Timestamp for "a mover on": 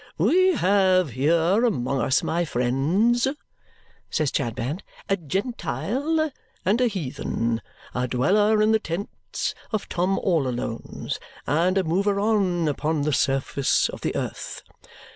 11.77-12.67